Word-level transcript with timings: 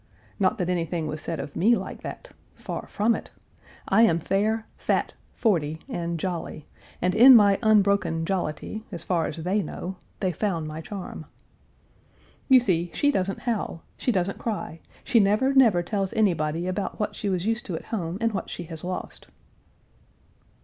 Not 0.39 0.57
that 0.57 0.67
anything 0.67 1.05
was 1.05 1.21
said 1.21 1.39
of 1.39 1.55
me 1.55 1.75
like 1.75 2.01
that 2.01 2.31
far 2.55 2.87
from 2.87 3.13
it. 3.13 3.29
I 3.87 4.01
am 4.01 4.17
fair, 4.17 4.65
fat, 4.75 5.13
forty, 5.35 5.81
and 5.87 6.19
jolly, 6.19 6.65
and 7.03 7.13
in 7.13 7.35
my 7.35 7.59
unbroken 7.61 8.25
jollity, 8.25 8.83
as 8.91 9.03
far 9.03 9.27
as 9.27 9.37
they 9.37 9.61
know, 9.61 9.97
they 10.19 10.31
found 10.31 10.67
my 10.67 10.81
charm. 10.81 11.27
"You 12.49 12.59
see, 12.59 12.89
she 12.95 13.11
doesn't 13.11 13.41
howl; 13.41 13.83
she 13.95 14.11
doesn't 14.11 14.39
cry; 14.39 14.79
she 15.03 15.19
never, 15.19 15.53
never 15.53 15.83
tells 15.83 16.13
anybody 16.13 16.65
about 16.65 16.99
what 16.99 17.15
she 17.15 17.29
was 17.29 17.45
used 17.45 17.67
to 17.67 17.75
at 17.75 17.85
home 17.93 18.17
and 18.19 18.31
what 18.33 18.49
she 18.49 18.63
has 18.63 18.83
lost." 18.83 19.27